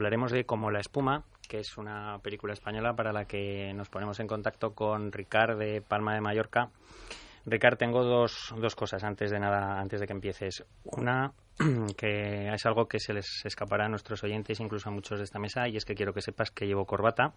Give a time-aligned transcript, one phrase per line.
[0.00, 4.18] Hablaremos de Como la espuma, que es una película española para la que nos ponemos
[4.18, 6.70] en contacto con Ricard de Palma de Mallorca.
[7.44, 10.64] Ricard, tengo dos, dos cosas antes de nada, antes de que empieces.
[10.84, 11.34] Una,
[11.98, 15.38] que es algo que se les escapará a nuestros oyentes, incluso a muchos de esta
[15.38, 17.34] mesa, y es que quiero que sepas que llevo corbata.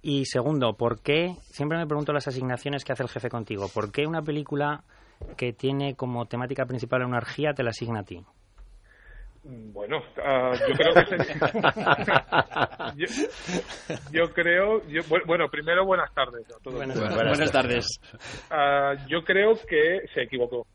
[0.00, 1.36] Y segundo, ¿por qué?
[1.42, 3.68] Siempre me pregunto las asignaciones que hace el jefe contigo.
[3.68, 4.82] ¿Por qué una película
[5.36, 8.24] que tiene como temática principal una orgía te la asigna a ti?
[9.44, 11.16] Bueno, uh, yo creo que
[12.96, 13.06] yo,
[14.10, 16.76] yo, creo, yo, bueno, primero buenas tardes a todos.
[16.76, 18.00] Buenas, buenas, buenas tardes.
[18.50, 20.66] Uh, yo creo que se equivocó.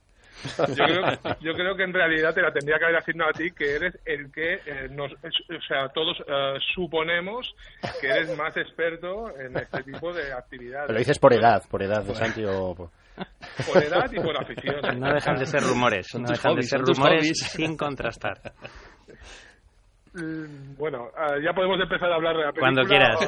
[0.58, 1.02] Yo creo,
[1.42, 3.98] yo creo, que en realidad te la tendría que haber asignado a ti, que eres
[4.06, 7.54] el que eh, nos, o sea, todos uh, suponemos
[8.00, 10.88] que eres más experto en este tipo de actividades.
[10.88, 12.89] Pero lo dices por edad, por edad de Santi o por...
[13.73, 15.00] por edad y por afición.
[15.00, 18.42] No dejan de ser rumores, no dejan hobbies, de ser rumores sin contrastar.
[20.78, 22.73] Bueno, uh, ya podemos empezar a hablar de la película.
[22.73, 23.20] Cuando quieras.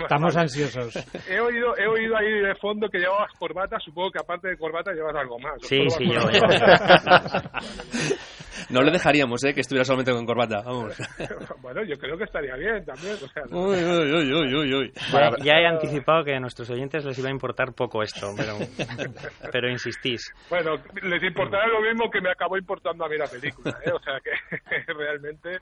[0.00, 0.96] Estamos ansiosos.
[1.28, 3.78] He oído, he oído ahí de fondo que llevabas corbata.
[3.78, 5.60] Supongo que aparte de corbata llevas algo más.
[5.60, 6.20] Sí, sí, yo.
[8.70, 9.52] No le dejaríamos, ¿eh?
[9.52, 10.62] Que estuviera solamente con corbata.
[10.64, 10.96] Vamos.
[11.62, 13.14] bueno, yo creo que estaría bien también.
[13.14, 13.66] O sea, no.
[13.66, 14.92] uy, uy, uy, uy, uy.
[15.12, 18.58] Ya, ya, he anticipado que a nuestros oyentes les iba a importar poco esto, pero,
[19.52, 20.32] pero insistís.
[20.48, 23.90] Bueno, les importará lo mismo que me acabó importando a mí la película, ¿eh?
[23.92, 25.58] O sea que realmente.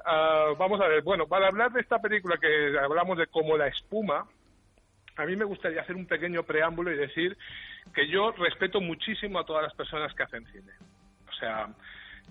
[0.00, 3.68] Uh, vamos a ver, bueno, para hablar de esta película que hablamos de como la
[3.68, 4.26] espuma,
[5.16, 7.36] a mí me gustaría hacer un pequeño preámbulo y decir
[7.94, 10.72] que yo respeto muchísimo a todas las personas que hacen cine.
[11.28, 11.68] O sea,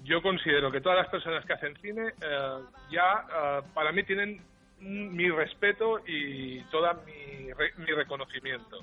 [0.03, 4.41] yo considero que todas las personas que hacen cine uh, ya uh, para mí tienen
[4.79, 8.79] mi respeto y todo mi, re mi reconocimiento.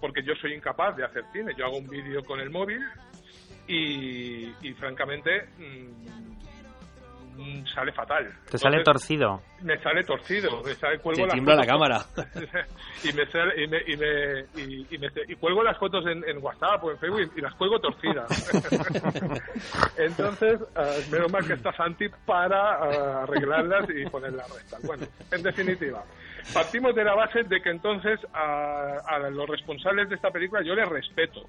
[0.00, 1.52] Porque yo soy incapaz de hacer cine.
[1.56, 2.82] Yo hago un vídeo con el móvil
[3.66, 6.43] y, francamente mmm,
[7.74, 8.32] sale fatal.
[8.50, 9.42] ¿Te sale torcido?
[9.62, 11.98] Me sale torcido, me sale, cuelgo Te las tiembla la cámara.
[13.04, 16.22] y me sale- y me, y me, y, y me- y cuelgo las fotos en,
[16.28, 18.26] en WhatsApp o en Facebook y, las cuelgo torcidas.
[19.96, 24.82] Entonces, eh, menos mal que está Santi para eh, arreglarlas y ponerlas rectas.
[24.82, 26.04] Bueno, en definitiva,
[26.52, 30.74] partimos de la base de que entonces a, a los responsables de esta película yo
[30.74, 31.48] les respeto.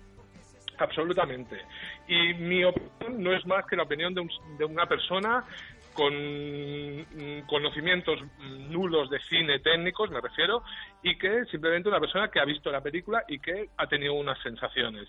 [0.77, 1.57] Absolutamente.
[2.05, 5.45] Y mi opinión no es más que la opinión de, un- de una persona
[5.95, 10.61] con mm, conocimientos mm, nulos de cine técnicos, me refiero,
[11.01, 14.37] y que simplemente una persona que ha visto la película y que ha tenido unas
[14.43, 15.07] sensaciones.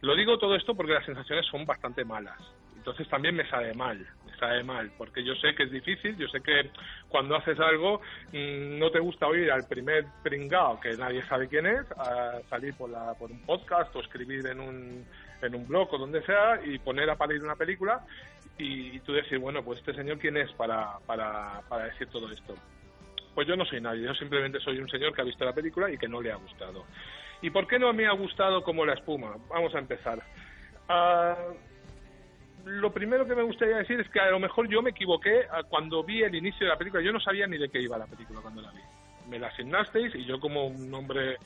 [0.00, 2.40] Lo digo todo esto porque las sensaciones son bastante malas.
[2.76, 6.26] Entonces también me sabe mal, me sabe mal, porque yo sé que es difícil, yo
[6.26, 6.68] sé que
[7.08, 8.00] cuando haces algo
[8.32, 12.74] mmm, no te gusta oír al primer pringao que nadie sabe quién es, a salir
[12.74, 15.06] por, la, por un podcast o escribir en un,
[15.42, 18.04] en un blog o donde sea y poner a parir una película
[18.58, 22.30] y, y tú decir, bueno, pues este señor quién es para, para, para decir todo
[22.30, 22.54] esto.
[23.34, 25.90] Pues yo no soy nadie, yo simplemente soy un señor que ha visto la película
[25.90, 26.84] y que no le ha gustado.
[27.40, 29.36] ¿Y por qué no me ha gustado como la espuma?
[29.48, 30.22] Vamos a empezar.
[30.88, 31.54] Uh,
[32.68, 35.66] lo primero que me gustaría decir es que a lo mejor yo me equivoqué uh,
[35.68, 37.02] cuando vi el inicio de la película.
[37.02, 38.80] Yo no sabía ni de qué iba la película cuando la vi.
[39.28, 41.38] Me la asignasteis y yo como un hombre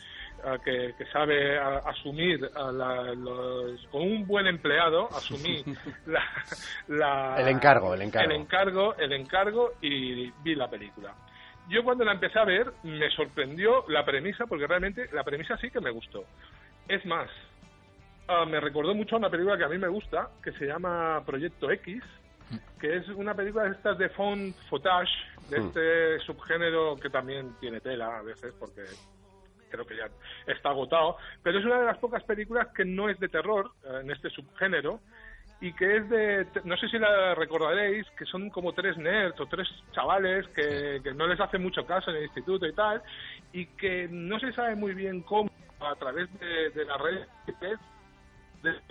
[0.64, 5.64] que, que, sabe asumir la, los, con un buen empleado, asumí
[6.06, 6.22] la,
[6.88, 8.30] la, el encargo, el encargo.
[8.30, 11.14] El encargo, el encargo y vi la película
[11.68, 15.70] yo cuando la empecé a ver me sorprendió la premisa, porque realmente la premisa sí
[15.70, 16.24] que me gustó.
[16.88, 17.28] Es más,
[18.28, 21.22] uh, me recordó mucho a una película que a mí me gusta, que se llama
[21.26, 22.02] Proyecto X,
[22.78, 25.10] que es una película de estas de font footage,
[25.50, 28.82] de este subgénero que también tiene tela a veces, porque
[29.68, 30.08] creo que ya
[30.46, 33.96] está agotado, pero es una de las pocas películas que no es de terror uh,
[33.96, 35.00] en este subgénero,
[35.60, 39.46] y que es de, no sé si la recordaréis, que son como tres nerds o
[39.46, 43.02] tres chavales que, que, no les hace mucho caso en el instituto y tal,
[43.52, 47.24] y que no se sabe muy bien cómo a través de, de la red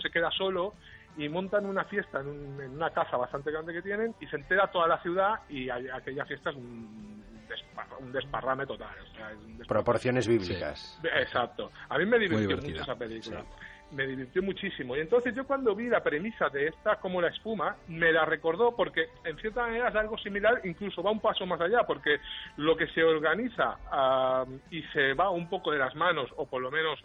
[0.02, 0.74] se queda solo
[1.18, 4.36] y montan una fiesta en, un, en, una casa bastante grande que tienen y se
[4.36, 8.96] entera toda la ciudad y aquella fiesta es un, desparra, un desparrame total.
[9.02, 9.68] O sea, es un desparrame.
[9.68, 11.00] Proporciones bíblicas.
[11.02, 11.08] Sí.
[11.08, 11.72] Exacto.
[11.90, 13.42] A mí me divirtió mucho esa película.
[13.42, 13.96] Sí.
[13.96, 14.96] me divirtió muchísimo.
[14.96, 18.76] Y entonces yo cuando vi la premisa de esta como la espuma, me la recordó
[18.76, 22.20] porque en cierta manera es algo similar, incluso va un paso más allá, porque
[22.58, 26.62] lo que se organiza ah, y se va un poco de las manos, o por
[26.62, 27.00] lo menos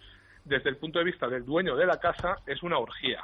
[0.45, 3.23] desde el punto de vista del dueño de la casa, es una orgía.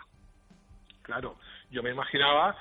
[1.02, 1.36] Claro,
[1.70, 2.56] yo me imaginaba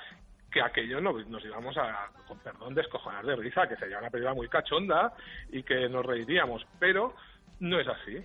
[0.50, 4.34] que aquello nos, nos íbamos a, con perdón, descojonar de risa, que sería una película
[4.34, 5.12] muy cachonda
[5.50, 7.14] y que nos reiríamos, pero
[7.60, 8.24] no es así.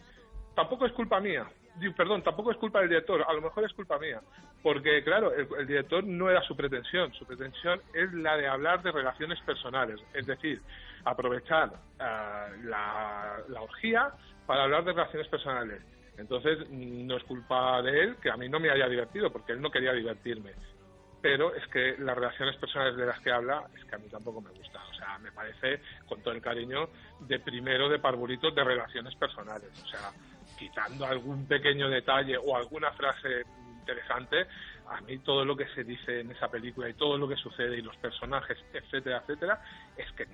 [0.56, 1.48] Tampoco es culpa mía,
[1.96, 4.22] perdón, tampoco es culpa del director, a lo mejor es culpa mía,
[4.62, 8.92] porque claro, el, director no era su pretensión, su pretensión es la de hablar de
[8.92, 10.62] relaciones personales, es decir,
[11.06, 14.12] aprovechar ah, la, la orgía
[14.46, 15.82] para hablar de relaciones personales.
[16.18, 19.62] Entonces, no es culpa de él que a mí no me haya divertido, porque él
[19.62, 20.52] no quería divertirme.
[21.22, 24.42] Pero es que las relaciones personales de las que habla, es que a mí tampoco
[24.42, 24.82] me gusta.
[24.90, 26.90] O sea, me parece, con todo el cariño,
[27.20, 29.70] de primero de parvulitos de relaciones personales.
[29.84, 30.12] O sea,
[30.58, 33.44] quitando algún pequeño detalle o alguna frase
[33.80, 34.48] interesante,
[34.88, 37.78] a mí todo lo que se dice en esa película y todo lo que sucede
[37.78, 39.62] y los personajes, etcétera, etcétera,
[39.98, 40.26] es que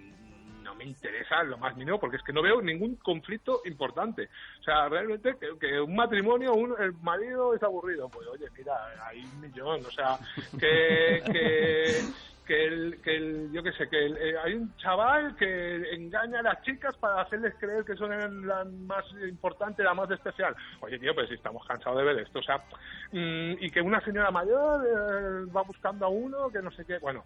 [0.77, 4.29] me interesa lo más mínimo porque es que no veo ningún conflicto importante.
[4.61, 8.09] O sea, realmente que, que un matrimonio, un, el marido es aburrido.
[8.09, 8.73] Pues oye, mira,
[9.07, 9.85] hay un millón.
[9.85, 10.19] O sea,
[10.59, 12.05] que, que,
[12.45, 16.39] que el, que el, yo qué sé, que el- eh, hay un chaval que engaña
[16.39, 20.55] a las chicas para hacerles creer que son la más importante, la más especial.
[20.81, 22.57] Oye, tío, pues si estamos cansados de ver esto, o sea,
[23.11, 26.99] mm, y que una señora mayor eh, va buscando a uno que no sé qué,
[26.99, 27.25] bueno,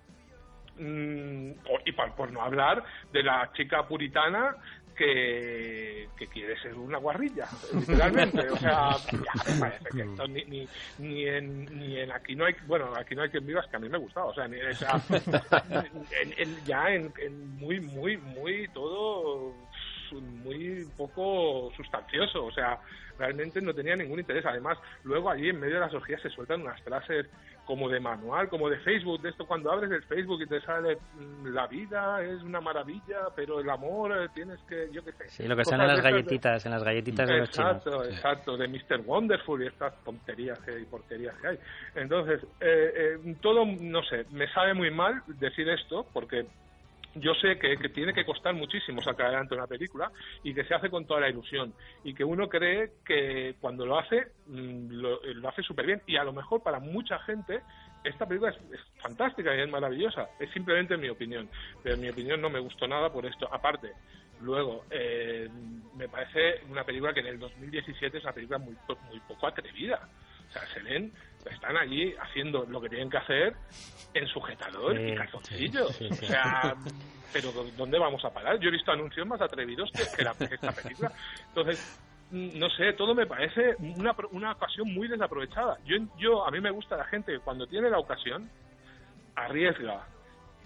[0.76, 1.52] mm,
[1.86, 4.56] y por, por no hablar de la chica puritana
[4.96, 8.50] que, que quiere ser una guarrilla, literalmente.
[8.50, 12.46] O sea, ya me parece que esto ni, ni, ni, en, ni en aquí no
[12.46, 14.48] hay, bueno, aquí no hay quien viva, es que a mí me gustaba, o sea,
[14.48, 15.02] ni, o sea,
[16.22, 19.56] en- en- ya en, en muy, muy, muy todo
[20.20, 22.80] muy poco sustancioso, o sea,
[23.18, 24.46] realmente no tenía ningún interés.
[24.46, 27.28] Además, luego allí en medio de las orgías se sueltan unas frases
[27.64, 30.98] como de manual, como de Facebook, de esto cuando abres el Facebook y te sale
[31.14, 35.30] mm, la vida es una maravilla, pero el amor eh, tienes que, yo qué sé.
[35.30, 37.76] Sí, lo que salen en las de- galletitas, en las galletitas de los chinos.
[37.78, 39.02] Exacto, exacto, de Mr.
[39.06, 41.60] Wonderful y estas tonterías y porquerías que hay.
[41.96, 46.48] Entonces, eh, eh, todo, no sé, me sabe muy mal decir esto porque
[47.16, 50.12] yo sé que, que tiene que costar muchísimo sacar adelante una película
[50.44, 51.74] y que se hace con toda la ilusión.
[52.04, 56.16] Y que uno cree que cuando lo hace mm, lo, lo hace súper bien y
[56.16, 57.62] a lo mejor para mucha gente
[58.04, 60.30] esta película es, es fantástica y es maravillosa.
[60.40, 61.50] Es simplemente mi opinión.
[61.84, 63.48] Pero en mi opinión no me gustó nada por esto.
[63.54, 63.92] Aparte
[64.42, 65.50] luego eh,
[65.96, 68.76] me parece una película que en el 2017 es una película muy,
[69.10, 70.10] muy poco atrevida
[70.52, 71.12] o sea, se ven,
[71.50, 73.56] están allí haciendo lo que tienen que hacer
[74.14, 75.88] en sujetador Sí, y calzoncillo.
[75.88, 76.26] sí, sí.
[76.26, 76.76] O sea,
[77.32, 78.60] pero ¿dónde vamos a parar?
[78.60, 81.12] Yo he visto anuncios más atrevidos que, que la, esta película.
[81.48, 82.00] Entonces,
[82.32, 85.78] no sé, todo me parece una, una ocasión muy desaprovechada.
[85.86, 88.50] Yo, yo, a mí me gusta la gente que cuando tiene la ocasión,
[89.36, 90.06] arriesga,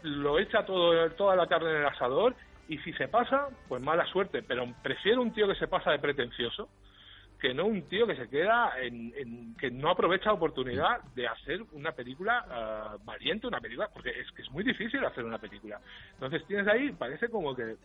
[0.02, 2.36] lo echa todo, toda la carne en el asador
[2.68, 4.42] y si se pasa, pues mala suerte.
[4.42, 6.70] Pero prefiero un tío que se pasa de pretencioso
[7.45, 11.27] que no un tío que se queda en, en- que no aprovecha la oportunidad de
[11.27, 15.38] hacer una película ah, valiente, una película, porque es que es muy difícil hacer una
[15.38, 15.80] película.
[16.13, 17.75] Entonces tienes ahí, parece como que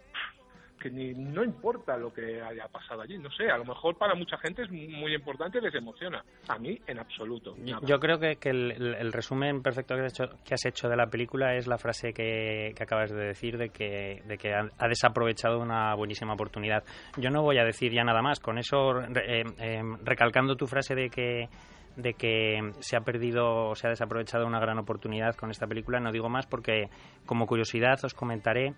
[0.81, 4.15] que ni no importa lo que haya pasado allí, no sé, a lo mejor para
[4.15, 6.25] mucha gente es muy importante, les emociona.
[6.49, 7.55] A mí, en absoluto.
[7.59, 7.87] Yo, nada.
[7.87, 10.89] yo creo que, que el, el- el resumen perfecto que has, hecho, que has hecho
[10.89, 14.55] de la película es la frase que, que acabas de decir de que, de que
[14.55, 16.83] ha, ha desaprovechado una buenísima oportunidad.
[17.19, 18.41] Yo no voy a decir ya nada más.
[18.41, 21.49] Con eso, re- eh, eh, recalcando tu frase de que
[21.97, 25.99] de que se ha perdido o se ha desaprovechado una gran oportunidad con esta película,
[25.99, 26.89] no digo más porque
[27.27, 28.75] como curiosidad os comentaré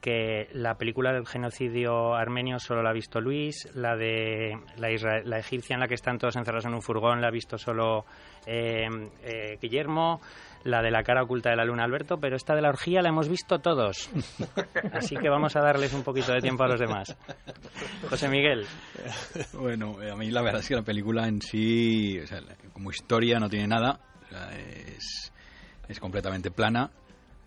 [0.00, 5.22] que la película del genocidio armenio solo la ha visto Luis, la de la, isra-
[5.24, 8.06] la egipcia en la que están todos encerrados en un furgón la ha visto solo
[8.46, 8.86] eh,
[9.22, 10.20] eh, Guillermo,
[10.64, 13.10] la de la cara oculta de la luna Alberto, pero esta de la orgía la
[13.10, 14.10] hemos visto todos.
[14.92, 17.16] Así que vamos a darles un poquito de tiempo a los demás.
[18.08, 18.64] José Miguel.
[19.52, 22.18] Bueno, eh, a mí la verdad es que la película en sí,
[22.72, 24.00] como historia no tiene nada,
[24.86, 25.32] es,
[25.88, 26.90] es completamente plana.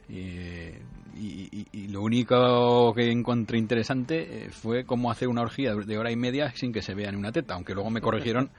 [0.09, 0.69] Y,
[1.15, 5.97] y- y- y lo único que encontré interesante eh, fue cómo hacer una orgía de
[5.97, 8.49] hora y media sin que se vea ni una teta, aunque luego me corrigieron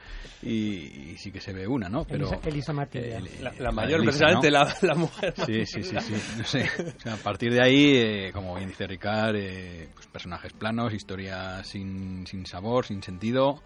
[0.43, 2.05] y, y sí que se ve una, ¿no?
[2.05, 3.19] Pero Elisa, Elisa Matilla.
[3.19, 4.59] el- La, eh, la mayor, Elisa, precisamente, ¿no?
[4.59, 5.35] la, la mujer.
[5.45, 6.15] Sí, sí, sí, sí.
[6.37, 6.65] No sé.
[6.97, 10.93] O sea, a partir de ahí, eh, como bien dice Ricard, eh, pues personajes planos,
[10.95, 13.61] historias sin, sin sabor, sin sentido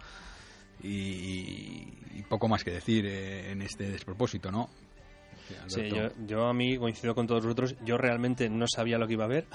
[0.81, 0.89] y,
[2.15, 4.69] y poco más que decir eh, en este despropósito, ¿no?
[5.67, 7.75] Sí, yo, yo a mí coincido con todos vosotros.
[7.85, 9.45] Yo realmente no sabía lo que iba a ver.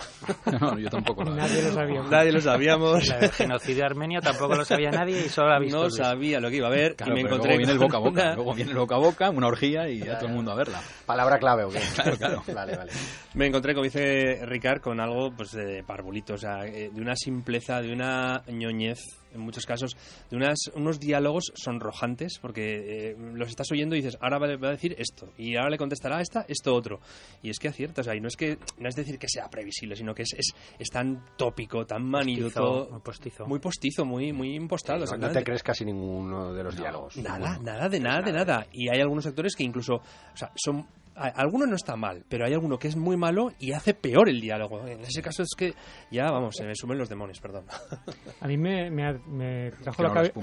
[0.60, 2.02] No, yo tampoco lo Nadie lo sabía.
[2.02, 3.08] Nadie lo sabíamos.
[3.08, 5.96] La del genocidio armenio tampoco lo sabía nadie y solo ha visto No Luis.
[5.96, 7.86] sabía lo que iba a ver Claro, y me pero encontré luego viene el con
[7.88, 8.22] boca a boca.
[8.22, 10.54] una- Luego viene el boca a boca, una orgía y ya todo el mundo a
[10.54, 10.80] verla.
[11.06, 11.80] Palabra clave, ¿o qué?
[11.94, 12.42] Claro, claro.
[12.54, 12.92] Vale, vale.
[13.34, 17.16] Me encontré, como dice Ricard, con algo pues de parvulito, o sea, eh, de una
[17.16, 19.00] simpleza, de una ñoñez,
[19.32, 19.96] en muchos casos,
[20.30, 24.68] de unas, unos diálogos sonrojantes, porque eh, los estás oyendo y dices, ahora va va
[24.68, 27.00] a decir esto, y ahora le contestará a esta, esto otro.
[27.42, 29.48] Y es que acierta, o sea, y no es que no es decir que sea
[29.48, 33.46] previsible, sino que es, es, es tan tópico, tan manido, Postizo, todo, muy postizo.
[33.46, 35.04] muy postizo, muy, muy impostado.
[35.04, 37.16] No, no te crees casi ninguno de los diálogos.
[37.16, 38.66] Nada, nada de nada, de nada.
[38.72, 42.52] Y hay algunos actores que incluso, o sea, son alguno no está mal, pero hay
[42.54, 44.86] alguno que es muy malo y hace peor el diálogo.
[44.86, 45.74] En ese caso es que
[46.10, 47.64] ya, vamos, se me sumen los demonios, perdón.
[48.40, 50.40] A mí me, me, ha- me trajo la cabeza.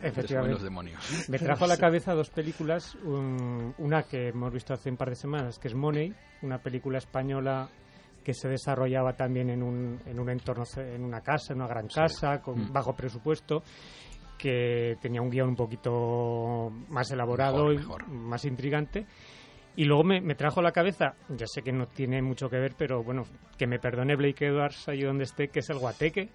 [0.00, 0.52] Efectivamente.
[0.54, 1.28] los demonios.
[1.28, 5.08] Me trajo a la cabeza dos películas, un- una que hemos visto hace un par
[5.10, 7.68] de semanas, que es Money, una película española
[8.22, 11.88] que se desarrollaba también en un, en un entorno, en una casa, en una gran
[11.88, 12.72] casa, con Mm.
[12.72, 13.62] bajo presupuesto,
[14.36, 18.08] que tenía un guion un poquito más elaborado Mejor, y mejor.
[18.08, 19.04] más intrigante.
[19.78, 22.56] Y luego me, me trajo a la cabeza, ya sé que no tiene mucho que
[22.58, 23.22] ver, pero bueno,
[23.56, 26.30] que me perdone Blake Edwards allí donde esté, que es el guateque.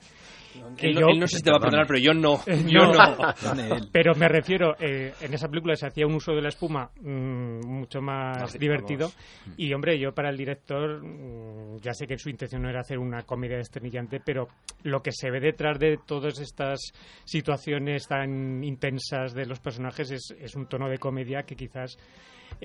[0.78, 2.40] Que él, no- yo- él no sé si te va a perdonar, pero yo no.
[2.68, 3.18] Yo no.
[3.92, 7.66] Pero me refiero, eh, en esa película se hacía un uso de la espuma mm,
[7.66, 9.10] mucho más divertido.
[9.46, 9.60] vamos.
[9.60, 12.98] Y hombre, yo para el director, mm, ya sé que su intención no era hacer
[13.00, 14.48] una comedia desternillante, pero
[14.84, 16.80] lo que se ve detrás de todas estas
[17.26, 21.98] situaciones tan intensas de los personajes es, es un tono de comedia que quizás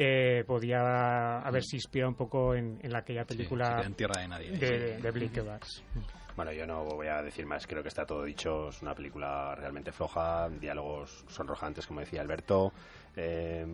[0.01, 4.51] eh, podía haberse inspirado un poco en, en aquella película queda en tierra de nadie.
[4.53, 5.59] de.
[6.37, 8.69] Bueno, yo no voy a decir más, creo que está todo dicho.
[8.69, 12.73] Es una película realmente floja, diálogos sonrojantes, como decía Alberto,
[13.17, 13.67] eh,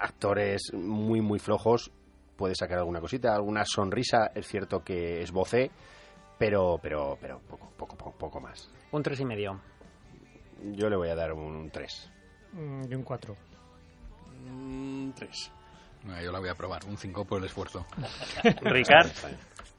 [0.00, 1.92] actores muy, muy flojos.
[2.34, 4.30] Puede sacar alguna cosita, alguna sonrisa.
[4.34, 5.70] Es cierto que es vocé,
[6.38, 8.72] pero, pero, pero poco, poco, poco, poco más.
[8.92, 9.60] Un tres y medio.
[10.62, 12.12] Yo le voy a dar un 3.
[12.52, 13.36] Mm, y un 4.
[14.44, 15.52] Mm, tres.
[16.02, 16.84] Bueno, yo la voy a probar.
[16.86, 17.86] Un 5 por el esfuerzo.
[18.62, 19.10] Ricard,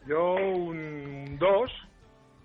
[0.08, 1.72] Yo un 2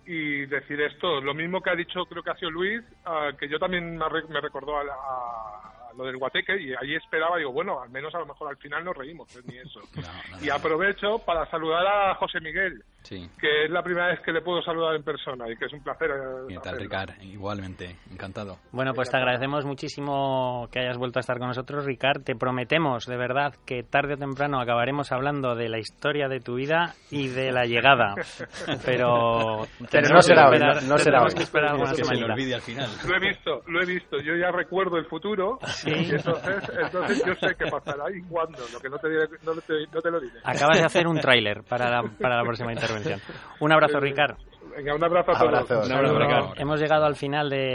[0.06, 3.48] y decir esto, lo mismo que ha dicho creo que ha sido Luis, ah, que
[3.48, 7.38] yo también me, re- me recordó a, la- a lo del guateque y ahí esperaba,
[7.38, 9.80] digo, bueno, al menos a lo mejor al final nos reímos, pues ni eso.
[9.96, 10.54] No, no, Y no.
[10.54, 13.28] aprovecho para saludar a José Miguel, Sí.
[13.40, 15.82] que es la primera vez que le puedo saludar en persona y que es un
[15.82, 16.10] placer.
[16.10, 16.14] eh,
[16.48, 16.78] ¿Qué tal, hacerlo.
[16.80, 17.22] Ricard?
[17.22, 17.96] Igualmente.
[18.10, 18.58] Encantado.
[18.72, 22.22] Bueno, pues te agradecemos muchísimo que hayas vuelto a estar con nosotros, Ricard.
[22.24, 26.54] Te prometemos, de verdad, que tarde o temprano acabaremos hablando de la historia de tu
[26.56, 28.14] vida y de la llegada.
[28.84, 31.34] Pero, Pero no será hoy, no- no será hoy.
[31.34, 32.32] que esperar Es que se semanita.
[32.32, 32.90] olvide al final.
[33.06, 34.16] Lo he visto, lo he visto.
[34.20, 35.58] Yo ya recuerdo el futuro.
[35.86, 38.58] Y entonces, entonces yo sé qué pasará y cuándo.
[38.72, 39.08] Lo que no te,
[39.44, 40.38] no te, no te lo diré.
[40.44, 42.93] Acabas de hacer un tráiler para la, para la próxima intervención.
[43.60, 44.36] Un abrazo, Ricard.
[44.76, 45.70] Venga, un abrazo a todos.
[45.70, 45.86] Abrazos.
[45.86, 46.54] Un abrazo.
[46.56, 47.72] Hemos llegado al final de